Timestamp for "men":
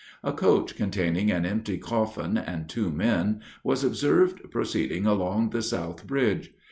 2.89-3.39